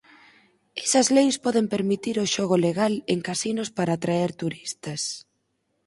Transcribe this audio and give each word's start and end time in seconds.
Esas 0.85 1.07
leis 1.15 1.35
poden 1.45 1.65
permitir 1.73 2.15
o 2.23 2.29
xogo 2.33 2.55
legal 2.67 2.93
en 3.13 3.19
casinos 3.29 3.69
para 3.77 3.93
atraer 3.95 4.31
turistas. 4.41 5.01